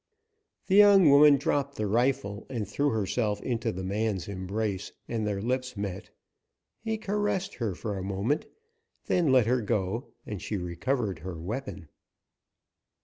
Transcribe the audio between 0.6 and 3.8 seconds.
The young woman dropped the rifle and threw herself into